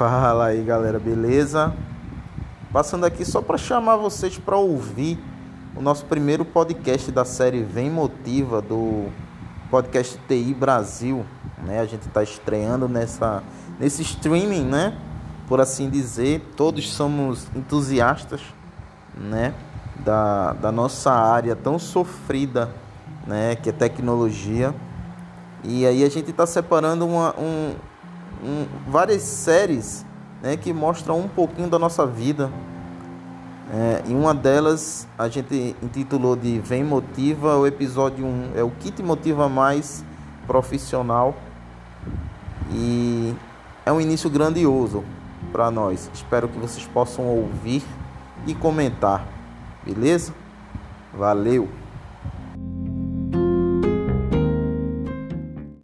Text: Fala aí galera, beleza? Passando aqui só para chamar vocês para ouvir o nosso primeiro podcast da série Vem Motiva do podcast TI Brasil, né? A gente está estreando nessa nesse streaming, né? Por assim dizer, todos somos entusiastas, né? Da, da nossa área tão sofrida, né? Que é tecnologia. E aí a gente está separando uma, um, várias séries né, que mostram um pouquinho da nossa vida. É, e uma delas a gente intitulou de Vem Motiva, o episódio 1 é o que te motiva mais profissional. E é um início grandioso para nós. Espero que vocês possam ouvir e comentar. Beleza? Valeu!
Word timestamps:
Fala 0.00 0.46
aí 0.46 0.62
galera, 0.62 0.98
beleza? 0.98 1.74
Passando 2.72 3.04
aqui 3.04 3.22
só 3.22 3.42
para 3.42 3.58
chamar 3.58 3.96
vocês 3.96 4.38
para 4.38 4.56
ouvir 4.56 5.22
o 5.76 5.82
nosso 5.82 6.06
primeiro 6.06 6.42
podcast 6.42 7.12
da 7.12 7.22
série 7.22 7.62
Vem 7.62 7.90
Motiva 7.90 8.62
do 8.62 9.10
podcast 9.70 10.18
TI 10.26 10.54
Brasil, 10.54 11.26
né? 11.62 11.80
A 11.80 11.84
gente 11.84 12.06
está 12.08 12.22
estreando 12.22 12.88
nessa 12.88 13.42
nesse 13.78 14.00
streaming, 14.00 14.64
né? 14.64 14.96
Por 15.46 15.60
assim 15.60 15.90
dizer, 15.90 16.50
todos 16.56 16.90
somos 16.90 17.46
entusiastas, 17.54 18.40
né? 19.14 19.52
Da, 20.02 20.54
da 20.54 20.72
nossa 20.72 21.12
área 21.12 21.54
tão 21.54 21.78
sofrida, 21.78 22.70
né? 23.26 23.54
Que 23.54 23.68
é 23.68 23.72
tecnologia. 23.72 24.74
E 25.62 25.84
aí 25.84 26.02
a 26.02 26.08
gente 26.08 26.30
está 26.30 26.46
separando 26.46 27.06
uma, 27.06 27.38
um, 27.38 27.74
várias 28.86 29.22
séries 29.22 30.04
né, 30.42 30.56
que 30.56 30.72
mostram 30.72 31.18
um 31.20 31.28
pouquinho 31.28 31.68
da 31.68 31.78
nossa 31.78 32.06
vida. 32.06 32.50
É, 33.72 34.02
e 34.08 34.14
uma 34.14 34.34
delas 34.34 35.06
a 35.16 35.28
gente 35.28 35.76
intitulou 35.80 36.34
de 36.34 36.58
Vem 36.58 36.82
Motiva, 36.82 37.56
o 37.56 37.66
episódio 37.66 38.26
1 38.26 38.52
é 38.56 38.62
o 38.64 38.70
que 38.70 38.90
te 38.90 39.02
motiva 39.02 39.48
mais 39.48 40.04
profissional. 40.46 41.34
E 42.72 43.34
é 43.86 43.92
um 43.92 44.00
início 44.00 44.28
grandioso 44.28 45.04
para 45.52 45.70
nós. 45.70 46.10
Espero 46.12 46.48
que 46.48 46.58
vocês 46.58 46.86
possam 46.86 47.26
ouvir 47.26 47.82
e 48.46 48.54
comentar. 48.54 49.26
Beleza? 49.84 50.34
Valeu! 51.14 51.68